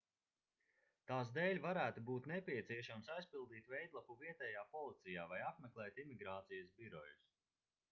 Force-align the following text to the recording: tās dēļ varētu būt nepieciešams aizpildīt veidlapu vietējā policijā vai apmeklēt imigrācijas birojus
tās 1.09 1.33
dēļ 1.35 1.59
varētu 1.65 2.03
būt 2.07 2.29
nepieciešams 2.31 3.11
aizpildīt 3.17 3.69
veidlapu 3.75 4.17
vietējā 4.25 4.65
policijā 4.73 5.29
vai 5.35 5.45
apmeklēt 5.53 6.03
imigrācijas 6.07 6.77
birojus 6.83 7.33